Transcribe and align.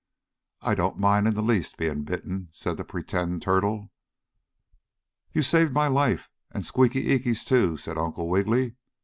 "I 0.63 0.73
don't 0.73 0.97
mind 0.97 1.27
in 1.27 1.35
the 1.35 1.43
least 1.43 1.77
being 1.77 2.05
bitten," 2.05 2.47
said 2.49 2.77
the 2.77 2.83
pretend 2.83 3.43
turtle. 3.43 3.91
"But 5.27 5.35
you 5.35 5.43
saved 5.43 5.73
my 5.73 5.85
life, 5.85 6.27
and 6.49 6.65
Squeaky 6.65 7.03
Eeky's, 7.13 7.45
too," 7.45 7.77
said 7.77 7.99
Uncle 7.99 8.27
Wiggily. 8.27 8.77